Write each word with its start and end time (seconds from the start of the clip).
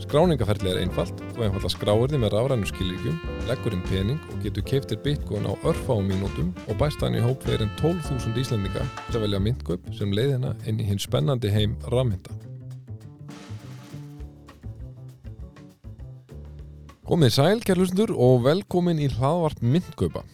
Skráningaferðli 0.00 0.70
er 0.72 0.78
einfalt, 0.80 1.18
þú 1.34 1.42
einfalla 1.44 1.68
skráir 1.68 2.08
þið 2.08 2.22
með 2.22 2.30
rafrænu 2.32 2.68
skilíkjum, 2.70 3.16
leggur 3.50 3.74
inn 3.76 3.82
pening 3.84 4.20
og 4.32 4.38
getur 4.40 4.64
keiftir 4.64 5.00
bitcoin 5.04 5.44
á 5.44 5.52
örfáum 5.68 6.06
mínútum 6.08 6.54
og 6.64 6.78
bæst 6.80 7.02
hann 7.04 7.18
í 7.18 7.20
hóp 7.20 7.44
fyrir 7.44 7.66
en 7.66 7.74
12.000 7.76 8.40
íslendinga 8.40 8.84
til 9.10 9.18
að 9.18 9.26
velja 9.26 9.40
myndgöp 9.44 9.90
sem 9.98 10.14
leiðina 10.16 10.54
inn 10.64 10.80
í 10.80 10.86
hinn 10.88 11.02
spennandi 11.02 11.52
heim 11.52 11.74
rafmynda. 11.92 12.32
Komið 17.10 17.34
sæl, 17.36 17.60
kærlustur, 17.66 18.14
og 18.16 18.46
velkomin 18.46 19.02
í 19.04 19.10
hlaðvart 19.12 19.60
myndgöpa. 19.60 20.24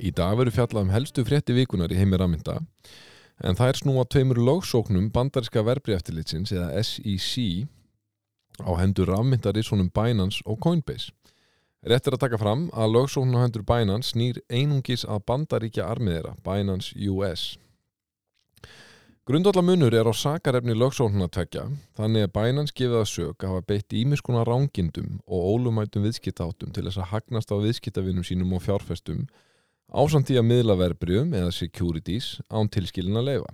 Í 0.00 0.14
dag 0.16 0.38
verður 0.40 0.56
fjallað 0.62 0.86
um 0.86 0.94
helstu 0.96 1.26
frétti 1.28 1.58
vikunar 1.58 1.92
í 1.92 2.00
heimi 2.00 2.16
rafmynda, 2.16 2.56
en 3.44 3.58
það 3.58 3.68
er 3.74 3.82
snúa 3.82 4.08
tveimur 4.08 4.40
lögsóknum 4.40 5.12
bandariska 5.12 5.60
verbreyftilitsins 5.66 6.54
eða 6.56 6.72
SEC 6.80 7.68
á 8.62 8.72
hendur 8.80 9.10
rafmyndarísónum 9.12 9.90
Binance 9.94 10.42
og 10.46 10.60
Coinbase. 10.62 11.12
Rétt 11.82 12.06
er 12.06 12.14
að 12.14 12.22
taka 12.22 12.38
fram 12.38 12.68
að 12.78 12.92
lögsókn 12.94 13.34
á 13.34 13.42
hendur 13.42 13.64
Binance 13.66 14.12
snýr 14.12 14.38
einungis 14.46 15.02
að 15.02 15.24
bandaríkja 15.26 15.88
armiðera, 15.90 16.36
Binance 16.46 16.94
US. 17.10 17.56
Grundvallamunur 19.26 19.94
er 19.94 20.06
á 20.06 20.14
sakarefni 20.14 20.74
lögsóknuna 20.74 21.28
tvekja, 21.30 21.68
þannig 21.98 22.26
að 22.26 22.32
Binance 22.34 22.74
gefið 22.74 23.00
að 23.00 23.10
sög 23.10 23.44
að 23.44 23.52
hafa 23.52 23.66
beitt 23.70 23.94
ímiskuna 23.94 24.42
rángindum 24.46 25.20
og 25.26 25.44
ólumætum 25.52 26.06
viðskiptáttum 26.06 26.70
til 26.74 26.86
þess 26.88 26.98
að 26.98 27.10
hagnast 27.12 27.54
á 27.54 27.56
viðskiptavinnum 27.62 28.26
sínum 28.26 28.54
og 28.58 28.64
fjárfestum 28.66 29.28
ásamt 29.90 30.30
í 30.34 30.38
að 30.40 30.48
miðla 30.48 30.78
verbriðum 30.80 31.36
eða 31.38 31.54
securities 31.54 32.40
án 32.50 32.70
tilskilin 32.70 33.18
að 33.18 33.28
leifa. 33.28 33.52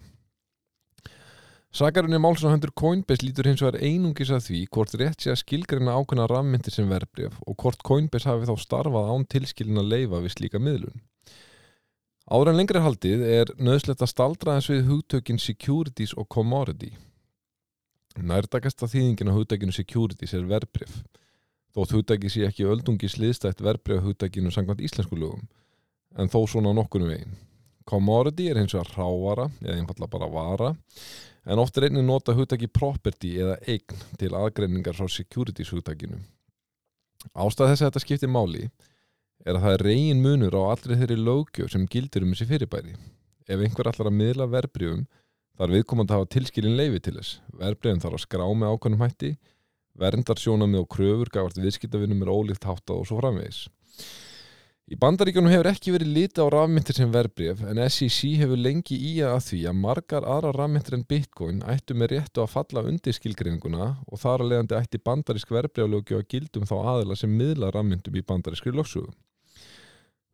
Sakarunni 1.69 2.17
málsum 2.17 2.49
hendur 2.49 2.71
Coinbase 2.73 3.27
lítur 3.27 3.45
hins 3.45 3.61
vegar 3.61 3.83
einungis 3.85 4.31
að 4.33 4.47
því 4.47 4.61
hvort 4.73 4.95
rétt 4.97 5.21
sé 5.21 5.35
að 5.35 5.43
skilgreina 5.43 5.97
ákveðna 6.01 6.25
rafmyndir 6.31 6.73
sem 6.73 6.89
verbreyf 6.89 7.35
og 7.45 7.59
hvort 7.61 7.83
Coinbase 7.85 8.31
hafi 8.31 8.49
þá 8.49 8.55
starfað 8.63 9.11
án 9.13 9.27
tilskilin 9.29 9.83
að 9.83 9.91
leifa 9.93 10.23
við 10.25 10.33
slíka 10.33 10.61
miðlun. 10.65 11.03
Ára 12.29 12.55
en 12.55 12.59
lengri 12.61 12.81
haldið 12.81 13.25
er 13.25 13.53
nöðslegt 13.61 14.01
að 14.05 14.13
staldraðans 14.15 14.69
við 14.73 14.89
hugtökin 14.89 15.41
securities 15.41 16.17
og 16.17 16.29
commodity. 16.33 16.95
Nærtakasta 18.17 18.89
þýðingin 18.89 19.29
á 19.29 19.37
hugtökinu 19.37 19.77
securities 19.77 20.33
er 20.37 20.49
verbreyf, 20.49 21.03
þótt 21.77 21.93
hugtæki 21.99 22.33
sé 22.33 22.47
ekki 22.49 22.65
öldungis 22.69 23.19
liðstætt 23.21 23.61
verbreyf 23.65 24.01
hugtækinu 24.09 24.53
sangvænt 24.53 24.81
íslensku 24.81 25.21
lögum, 25.21 25.45
en 26.17 26.33
þó 26.33 26.41
svona 26.49 26.73
nokkunum 26.77 27.13
veginn. 27.13 27.37
Commodity 27.89 28.51
er 28.51 28.61
hins 28.61 28.75
vegar 28.77 28.91
rávara, 28.99 29.49
eða 29.65 29.79
einfalla 29.79 30.09
bara 30.13 30.29
vara, 30.33 30.73
en 31.49 31.63
oft 31.63 31.79
er 31.79 31.89
einnig 31.89 32.05
nota 32.05 32.35
hugtaki 32.37 32.69
property 32.69 33.39
eða 33.41 33.57
eign 33.65 34.03
til 34.21 34.35
aðgreiningar 34.37 34.99
frá 34.99 35.09
securities 35.09 35.73
hugtakinu. 35.73 36.21
Ástæð 37.33 37.73
þess 37.73 37.83
að 37.83 37.89
þetta 37.89 38.03
skiptir 38.05 38.31
máli 38.31 38.69
er 39.47 39.57
að 39.57 39.65
það 39.65 39.77
er 39.77 39.85
reygin 39.87 40.21
munur 40.23 40.59
á 40.59 40.63
allri 40.75 40.99
þeirri 41.01 41.17
lögjöf 41.19 41.73
sem 41.73 41.87
gildir 41.91 42.27
um 42.27 42.35
þessi 42.35 42.49
fyrirbæri. 42.51 42.95
Ef 43.49 43.65
einhver 43.65 43.89
allar 43.91 44.11
að 44.11 44.19
miðla 44.19 44.49
verbreyfum 44.53 45.07
þarf 45.59 45.75
viðkomandi 45.75 46.15
hafa 46.15 46.31
tilskilin 46.35 46.77
leifi 46.79 47.01
til 47.03 47.17
þess. 47.19 47.39
Verbreyfum 47.57 48.03
þarf 48.05 48.19
að 48.19 48.25
skrá 48.27 48.47
með 48.53 48.75
ákvæmum 48.75 49.05
hætti, 49.07 49.33
verndar 49.99 50.39
sjónamið 50.39 50.85
og 50.85 50.91
kröfur 50.95 51.33
gafart 51.35 51.59
viðskiptavinnum 51.63 52.23
er 52.23 52.33
ólíkt 52.35 52.69
hátta 52.69 52.99
og 52.99 53.09
svo 53.09 53.19
framvegis. 53.23 53.65
Í 54.89 54.97
bandaríkjunum 54.97 55.53
hefur 55.53 55.67
ekki 55.69 55.93
verið 55.93 56.15
litið 56.17 56.47
á 56.49 56.53
rafmyndir 56.55 56.97
sem 56.97 57.11
verbreyf 57.13 57.59
en 57.61 57.81
SEC 57.93 58.39
hefur 58.41 58.57
lengi 58.57 58.97
í 58.97 59.11
að 59.21 59.43
því 59.45 59.59
að 59.69 59.81
margar 59.83 60.25
aðra 60.25 60.53
rafmyndir 60.57 60.95
en 60.97 61.03
Bitcoin 61.11 61.59
ættu 61.69 61.93
með 61.93 62.15
réttu 62.15 62.41
að 62.41 62.55
falla 62.55 62.85
undir 62.89 63.13
skilgrinninguna 63.13 63.89
og 64.09 64.23
þar 64.23 64.47
að 64.47 64.49
leiðandi 64.55 64.79
ætti 64.79 65.03
bandarísk 65.05 65.53
verbreyflögju 65.53 66.23
að 66.23 66.25
gildum 66.33 66.65
þá 66.71 66.75
aðila 66.79 67.19
sem 67.21 67.37
miðla 67.37 67.69
rafmyndum 67.77 68.17
í 68.17 68.25
bandarískri 68.33 68.73
lögsugu. 68.73 69.13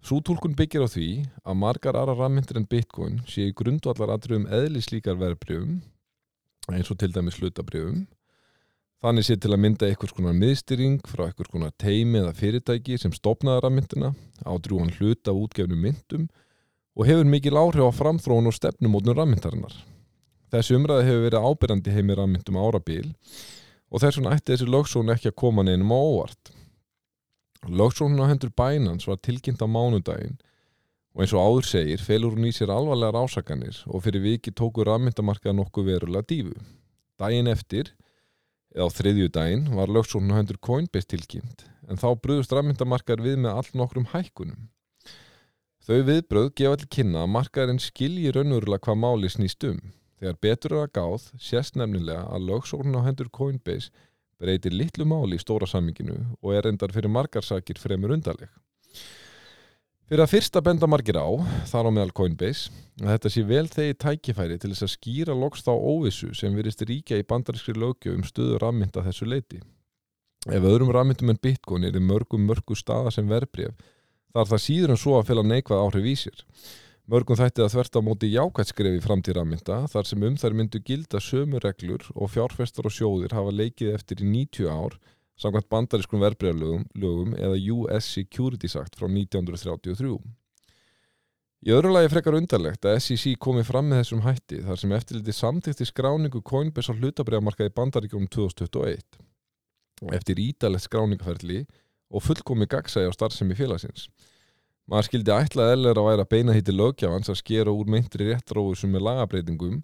Sútúlkun 0.07 0.55
byggir 0.55 0.87
á 0.87 0.89
því 0.93 1.09
að 1.43 1.59
margar 1.65 1.99
aðra 1.99 2.15
rafmyndir 2.21 2.63
en 2.63 2.71
Bitcoin 2.71 3.25
sé 3.27 3.49
í 3.51 3.57
grundvallar 3.59 4.15
aðröfum 4.15 4.47
eðli 4.55 4.85
slíkar 4.87 5.19
verbreyfum 5.19 5.81
eins 6.71 6.95
og 6.95 7.03
til 7.03 7.11
dæmis 7.11 7.43
hlutabreyfum 7.43 8.05
Þannig 9.05 9.27
sé 9.27 9.35
til 9.37 9.51
að 9.53 9.61
mynda 9.61 9.89
einhvers 9.91 10.15
konar 10.17 10.33
miðstyring 10.33 10.95
frá 11.05 11.27
einhvers 11.27 11.51
konar 11.53 11.75
teimi 11.77 12.23
eða 12.23 12.31
fyrirtæki 12.39 12.97
sem 12.97 13.13
stopnaði 13.13 13.61
rafmyndina, 13.61 14.15
ádrúan 14.49 14.95
hlut 14.97 15.29
af 15.29 15.37
útgefnum 15.37 15.83
myndum 15.85 16.23
og 16.97 17.11
hefur 17.11 17.29
mikil 17.29 17.59
áhrif 17.61 17.85
á 17.85 17.93
framþróun 17.93 18.49
og 18.49 18.55
stefnumótnum 18.57 19.19
rafmyndarinnar. 19.19 19.75
Þessi 20.49 20.79
umræði 20.79 21.05
hefur 21.11 21.25
verið 21.27 21.49
ábyrjandi 21.51 21.93
heimi 21.93 22.17
rafmyndum 22.17 22.57
árabil 22.63 23.11
og 23.93 24.01
þess 24.01 24.17
vegna 24.17 24.33
ætti 24.39 24.55
þessi 24.55 24.69
lögsón 24.73 25.13
ekki 25.13 25.29
að 25.35 25.37
koma 25.43 25.67
neinum 25.69 25.93
á 25.93 26.01
óvart. 26.01 26.53
Lögsónun 27.69 28.25
á 28.25 28.33
hendur 28.33 28.55
bænans 28.57 29.05
var 29.11 29.21
tilkynnt 29.21 29.61
á 29.61 29.69
mánudaginn 29.69 30.39
og 31.13 31.27
eins 31.27 31.37
og 31.37 31.45
áður 31.45 31.69
segir 31.75 32.01
felur 32.01 32.33
hún 32.39 32.49
í 32.49 32.55
sér 32.57 32.73
alvarlegar 32.73 33.21
ásakanir 33.21 33.83
og 33.85 34.01
fyrir 34.07 34.25
viki 34.25 34.57
tóku 34.57 34.89
rafmyndamarkað 34.89 35.59
nokkuð 35.61 35.91
verulega 35.93 36.25
dífu. 36.33 36.57
Daginn 37.21 37.53
eftir 37.53 37.93
á 38.83 38.87
þriðju 38.91 39.31
daginn 39.35 39.67
var 39.77 39.93
lögsóknu 39.93 40.35
hendur 40.35 40.59
Coinbase 40.59 41.11
tilkynnt 41.11 41.67
en 41.89 42.01
þá 42.01 42.09
bröðust 42.19 42.55
rafmyndamarkar 42.55 43.23
við 43.23 43.37
með 43.45 43.59
all 43.61 43.79
nokkrum 43.79 44.09
hækkunum. 44.13 44.71
Þau 45.85 46.01
viðbröð 46.09 46.49
gefa 46.57 46.81
til 46.81 46.89
kynna 46.97 47.27
að 47.27 47.33
markarinn 47.35 47.83
skilji 47.83 48.33
raunverulega 48.33 48.87
hvað 48.87 49.01
máli 49.03 49.29
snýst 49.29 49.67
um. 49.69 49.83
Þegar 50.17 50.39
betur 50.47 50.75
er 50.75 50.87
að 50.87 50.95
gáð 50.97 51.27
sést 51.45 51.77
nefnilega 51.77 52.23
að 52.33 52.47
lögsóknu 52.49 53.03
á 53.05 53.07
hendur 53.07 53.29
Coinbase 53.29 53.93
breytir 54.41 54.73
litlu 54.73 55.05
máli 55.05 55.37
í 55.37 55.43
stóra 55.43 55.69
samminginu 55.69 56.17
og 56.41 56.55
er 56.57 56.71
endar 56.71 56.95
fyrir 56.95 57.13
markarsakir 57.13 57.79
fremur 57.81 58.15
undarleg. 58.17 58.49
Fyrir 60.05 60.21
að 60.21 60.35
fyrsta 60.35 60.61
benda 60.61 60.85
margir 60.85 61.17
á, 61.17 61.33
þar 61.65 61.87
á 61.89 61.91
meðal 61.97 62.13
Coinbase, 62.13 62.69
að 63.01 63.15
þetta 63.15 63.31
sé 63.33 63.43
vel 63.49 63.69
þegi 63.73 63.95
tækifæri 64.03 64.59
til 64.61 64.69
þess 64.75 64.85
að 64.85 64.91
skýra 64.93 65.37
loks 65.41 65.65
þá 65.65 65.71
óvissu 65.73 66.29
sem 66.37 66.53
virist 66.53 66.85
ríkja 66.85 67.17
í 67.23 67.25
bandarískri 67.25 67.73
lögjöf 67.73 68.19
um 68.19 68.27
stöðu 68.29 68.59
rammynda 68.61 69.01
þessu 69.07 69.25
leiti. 69.33 69.63
Ef 70.45 70.61
öðrum 70.61 70.93
rammyndum 70.93 71.33
en 71.33 71.41
bitcoin 71.41 71.89
er 71.89 71.97
í 71.97 72.05
mörgum 72.05 72.45
mörgu 72.45 72.77
staða 72.77 73.15
sem 73.17 73.33
verbreyf, 73.33 73.73
þarf 74.37 74.53
það 74.53 74.63
síður 74.67 74.93
en 74.93 75.01
svo 75.01 75.17
að 75.17 75.31
fela 75.31 75.47
neikvað 75.49 75.87
áhrif 75.87 76.11
í 76.13 76.15
sér. 76.27 76.45
Mörgum 77.09 77.41
þætti 77.41 77.65
að 77.65 77.73
þverta 77.73 78.05
á 78.05 78.07
móti 78.07 78.33
jákvætskrefi 78.35 79.01
fram 79.05 79.25
til 79.25 79.39
rammynda 79.39 79.87
þar 79.89 80.11
sem 80.11 80.29
um 80.29 80.37
þær 80.37 80.61
myndu 80.61 80.85
gilda 80.85 81.21
sömu 81.21 81.65
reglur 81.65 82.05
og 82.13 82.33
fjárfestar 82.37 82.85
og 82.85 82.93
sjóðir 82.93 83.33
hafa 83.33 83.57
leikið 83.57 83.97
eftir 83.97 84.21
í 84.21 84.29
90 84.29 84.69
ár 84.69 85.01
samkvæmt 85.41 85.71
bandarískum 85.73 86.23
verbreyðalögum 86.23 87.35
eða 87.35 87.61
US 87.75 88.09
Securities 88.15 88.77
Act 88.79 88.99
frá 88.99 89.09
1933. 89.09 90.19
Í 91.65 91.73
öðru 91.73 91.95
lagi 91.95 92.11
frekar 92.13 92.37
undarlegt 92.37 92.85
að 92.85 92.99
SEC 93.01 93.39
komi 93.41 93.63
fram 93.65 93.87
með 93.89 94.03
þessum 94.03 94.25
hætti 94.27 94.59
þar 94.67 94.81
sem 94.81 94.93
eftirliti 94.93 95.33
samtíkti 95.33 95.87
skráningu 95.89 96.43
Coinbase 96.45 96.93
á 96.93 96.99
hlutabriðamarkaði 96.99 97.73
bandaríkjum 97.79 98.27
2021 98.29 99.23
eftir 100.13 100.43
ídalegt 100.43 100.85
skráningaferðli 100.85 101.63
og 102.13 102.25
fullkomi 102.27 102.69
gagsæði 102.69 103.09
á 103.09 103.17
starfsemi 103.17 103.57
félagsins. 103.57 104.11
Maður 104.85 105.09
skildi 105.09 105.33
ætlað 105.33 105.73
eðler 105.73 106.01
að 106.01 106.09
væra 106.11 106.27
beina 106.29 106.55
hitti 106.57 106.75
lögjafans 106.75 107.31
að 107.33 107.41
skera 107.41 107.73
úr 107.73 107.89
meintri 107.89 108.29
réttróðu 108.29 108.77
sem 108.83 108.99
er 108.99 109.07
lagabreitingum 109.07 109.79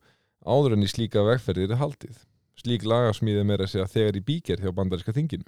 áður 0.45 0.77
en 0.77 0.85
í 0.85 0.91
slíka 0.91 1.25
vegferðir 1.25 1.73
er 1.73 1.81
haldið. 1.81 2.19
Slík 2.61 2.85
lagarsmíði 2.85 3.45
meira 3.49 3.69
segja 3.71 3.89
þegar 3.89 4.19
í 4.19 4.25
bíker 4.25 4.61
hjá 4.61 4.73
bandaríska 4.77 5.15
þinginu. 5.17 5.47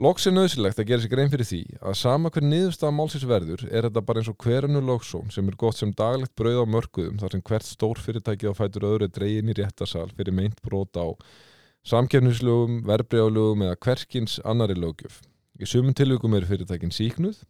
Loks 0.00 0.24
er 0.26 0.32
nöðsilegt 0.32 0.78
að 0.80 0.86
gera 0.88 1.02
sig 1.02 1.10
grein 1.12 1.30
fyrir 1.32 1.46
því 1.46 1.60
að 1.84 1.96
sama 2.00 2.30
hver 2.32 2.44
niðurstaða 2.46 2.94
málsins 2.96 3.26
verður 3.28 3.64
er 3.68 3.84
þetta 3.84 4.02
bara 4.06 4.22
eins 4.22 4.30
og 4.32 4.38
hverjanu 4.40 4.80
loksón 4.86 5.32
sem 5.34 5.48
er 5.50 5.58
gott 5.60 5.76
sem 5.76 5.92
daglegt 5.98 6.32
brauð 6.38 6.62
á 6.64 6.66
mörguðum 6.72 7.18
þar 7.20 7.34
sem 7.34 7.42
hvert 7.50 7.66
stór 7.68 8.00
fyrirtæki 8.00 8.48
á 8.48 8.54
fætur 8.56 8.86
öðru 8.88 9.10
dregin 9.12 9.50
í 9.52 9.56
réttarsal 9.58 10.06
fyrir 10.14 10.32
meint 10.32 10.62
brot 10.64 10.96
á 10.96 11.10
samkefnislögum, 11.90 12.80
verbreyálögum 12.88 13.66
eða 13.66 13.76
hverkins 13.84 14.38
annari 14.46 14.78
lögjöf. 14.78 15.20
Í 15.60 15.68
sumum 15.68 15.92
tilvíkum 15.92 16.38
er 16.38 16.48
fyrirtækin 16.48 16.94
síknuð 16.94 17.42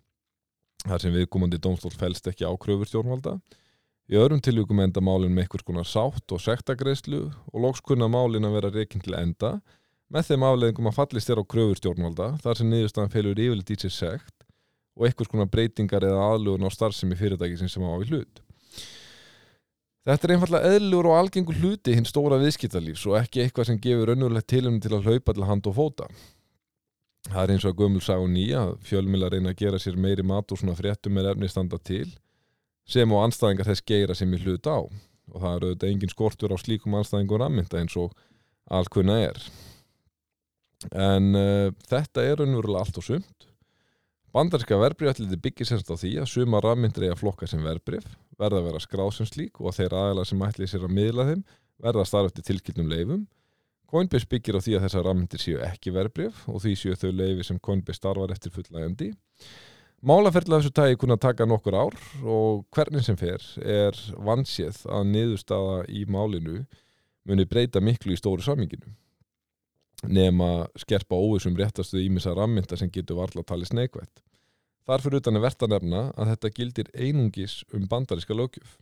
þar 0.88 1.04
sem 1.04 1.14
viðkomandi 1.14 1.60
dómstól 1.62 1.94
fælst 1.94 2.26
ekki 2.32 2.48
á 2.48 2.52
kröfur 2.58 2.88
stjórnvalda 2.88 3.36
Í 4.10 4.18
öðrum 4.18 4.40
tilvíkum 4.42 4.80
enda 4.82 4.98
málinn 4.98 5.30
með 5.30 5.44
einhvers 5.44 5.62
konar 5.62 5.86
sátt 5.86 6.32
og 6.34 6.40
sektagreyslu 6.42 7.28
og 7.30 7.58
loks 7.62 7.82
kunna 7.86 8.08
málinn 8.10 8.48
að 8.48 8.56
vera 8.56 8.70
reykinn 8.74 9.02
til 9.04 9.14
enda 9.14 9.60
með 10.10 10.32
þeim 10.32 10.46
afleðingum 10.48 10.88
að 10.90 10.96
fallist 10.96 11.30
þér 11.30 11.42
á 11.46 11.50
kröfur 11.52 11.78
stjórnvalda 11.78 12.26
þar 12.42 12.58
sem 12.58 12.72
niðurstaðan 12.72 13.12
felur 13.12 13.38
yfirleitt 13.38 13.70
í 13.70 13.76
sér 13.84 13.92
sekt 13.94 14.46
og 14.98 15.06
einhvers 15.06 15.30
konar 15.30 15.46
breytingar 15.52 16.06
eða 16.08 16.24
aðlugun 16.32 16.66
á 16.66 16.70
starfsemi 16.74 17.18
fyrirtæki 17.20 17.60
sem 17.60 17.84
á 17.86 17.94
við 18.00 18.10
hlut. 18.10 18.40
Þetta 20.08 20.26
er 20.26 20.34
einfallega 20.34 20.72
eðlur 20.74 21.08
og 21.12 21.18
algengur 21.20 21.60
hluti 21.60 21.94
hinn 21.94 22.08
stóra 22.08 22.40
viðskiptalífs 22.40 23.06
og 23.06 23.14
ekki 23.20 23.44
eitthvað 23.44 23.68
sem 23.68 23.78
gefur 23.84 24.10
önnulegt 24.16 24.48
tilum 24.50 24.80
til 24.82 24.90
að 24.96 25.06
hlaupa 25.06 25.36
til 25.36 25.46
hand 25.46 25.70
og 25.70 25.76
fóta. 25.76 26.08
Það 27.28 27.44
er 27.44 27.54
eins 27.54 27.68
og 27.68 27.76
að 27.76 27.84
gömul 27.84 28.02
sá 28.02 28.16
nýja 28.26 28.64
fjölmila 28.82 29.30
reyna 29.30 29.54
að 29.54 29.62
gera 29.62 29.78
sér 29.78 30.00
meiri 30.00 30.26
mat 30.26 30.50
og 30.50 30.58
svona 30.58 30.74
fréttum 30.74 31.14
með 31.14 31.30
erfni 31.34 31.52
standa 31.52 31.78
til 31.78 32.08
sem 32.90 33.14
og 33.14 33.24
anstæðingar 33.24 33.70
þess 33.70 33.86
geira 33.86 34.16
sem 34.18 34.32
ég 34.34 34.44
hlut 34.46 34.66
á 34.66 34.78
og 35.30 35.38
það 35.38 35.52
eru 35.56 35.68
auðvitað 35.70 35.92
engin 35.92 36.12
skortur 36.12 36.54
á 36.54 36.58
slíkum 36.58 36.96
anstæðingum 36.98 37.40
ramminda 37.40 37.78
eins 37.78 37.94
og 37.98 38.14
alkunna 38.70 39.18
er. 39.28 39.38
En 40.90 41.36
uh, 41.36 41.70
þetta 41.90 42.24
er 42.24 42.42
önnverulega 42.44 42.82
allt 42.84 42.98
og 42.98 43.06
sumt. 43.06 43.46
Bandarska 44.34 44.78
verbreyfalliti 44.78 45.38
byggir 45.42 45.66
semst 45.66 45.90
á 45.90 45.98
því 45.98 46.12
að 46.22 46.30
suma 46.30 46.60
rafmyndir 46.62 47.08
eiga 47.08 47.18
flokka 47.18 47.48
sem 47.50 47.62
verbreyf, 47.66 48.06
verða 48.38 48.60
að 48.60 48.68
vera 48.68 48.82
skráð 48.82 49.10
sem 49.16 49.26
slík 49.26 49.58
og 49.58 49.72
að 49.72 49.80
þeir 49.80 49.96
aðeila 49.98 50.26
sem 50.28 50.44
ætli 50.46 50.68
sér 50.70 50.86
að 50.86 50.94
miðla 50.98 51.26
þeim 51.32 51.42
verða 51.82 52.04
að 52.04 52.10
starfa 52.12 52.30
eftir 52.30 52.46
tilkynnum 52.46 52.92
leifum. 52.92 53.24
Coinbase 53.90 54.28
byggir 54.30 54.54
á 54.54 54.60
því 54.62 54.76
að 54.78 54.84
þessar 54.86 55.06
rafmyndir 55.08 55.42
séu 55.42 55.58
ekki 55.66 55.94
verbreyf 55.96 56.44
og 56.46 56.62
því 56.62 56.76
séu 56.78 56.98
þau 57.00 57.10
leifi 57.10 57.48
sem 57.48 57.58
Coinbase 57.58 57.98
starfar 57.98 58.30
eftir 58.30 58.54
fullægandi. 58.54 59.10
Málaferðla 60.00 60.60
þessu 60.60 60.72
tægi 60.72 60.96
kunna 61.00 61.18
taka 61.20 61.44
nokkur 61.44 61.76
ár 61.76 61.96
og 62.24 62.62
hvernig 62.72 63.04
sem 63.04 63.18
fer 63.20 63.42
er 63.60 63.96
vansið 64.16 64.78
að 64.88 65.10
niðurstaða 65.10 65.82
í 65.92 66.06
málinu 66.08 66.62
muni 67.28 67.44
breyta 67.44 67.82
miklu 67.84 68.16
í 68.16 68.20
stóru 68.20 68.40
saminginu 68.44 68.94
nema 70.08 70.70
skerpa 70.80 71.18
óvissum 71.20 71.56
réttastu 71.58 72.00
ímissa 72.00 72.32
rammynda 72.32 72.78
sem 72.80 72.88
getur 72.88 73.20
varla 73.20 73.44
að 73.44 73.50
tala 73.52 73.68
sneikvætt. 73.68 74.24
Þar 74.88 75.04
fyrir 75.04 75.20
utan 75.20 75.36
er 75.36 75.44
verðt 75.44 75.66
að 75.66 75.74
nefna 75.74 76.02
að 76.16 76.32
þetta 76.32 76.54
gildir 76.56 76.92
einungis 76.96 77.60
um 77.76 77.84
bandaríska 77.90 78.36
lögjöf. 78.36 78.78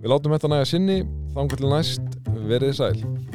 Við 0.00 0.10
látum 0.10 0.34
þetta 0.36 0.52
næga 0.52 0.68
sinni, 0.68 1.00
þangar 1.36 1.60
til 1.60 1.72
næst, 1.72 2.20
verið 2.48 2.76
sæl. 2.80 3.33